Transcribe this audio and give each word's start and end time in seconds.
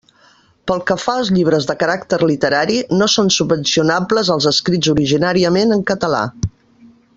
Pel 0.69 0.79
que 0.91 0.95
fa 1.01 1.13
als 1.23 1.29
llibres 1.35 1.67
de 1.71 1.75
caràcter 1.83 2.19
literari, 2.31 2.79
no 3.03 3.09
són 3.17 3.31
subvencionables 3.37 4.33
els 4.37 4.49
escrits 4.53 4.93
originàriament 4.97 5.77
en 5.79 5.87
català. 5.93 6.27